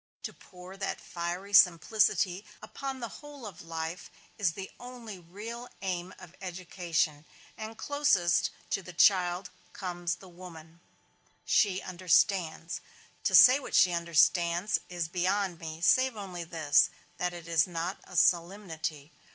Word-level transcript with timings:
To 0.23 0.33
pour 0.33 0.77
that 0.77 0.99
fiery 0.99 1.53
simplicity 1.53 2.43
upon 2.59 2.99
the 3.01 3.07
whole 3.21 3.45
of 3.45 3.61
life 3.61 4.09
is 4.35 4.53
the 4.53 4.71
only 4.79 5.19
real 5.19 5.69
aim 5.83 6.11
of 6.17 6.33
education; 6.41 7.23
and 7.55 7.77
closest 7.77 8.49
to 8.71 8.81
the 8.81 8.93
child 8.93 9.51
comes 9.73 10.15
the 10.15 10.27
woman 10.27 10.79
she 11.45 11.83
understands. 11.83 12.81
To 13.25 13.35
say 13.35 13.59
what 13.59 13.75
she 13.75 13.93
understands 13.93 14.79
is 14.89 15.07
beyond 15.07 15.59
me; 15.59 15.81
save 15.81 16.15
only 16.17 16.45
this, 16.45 16.89
that 17.17 17.31
it 17.33 17.47
is 17.47 17.67
not 17.67 17.99
a 18.05 18.15
solemnity. 18.15 19.11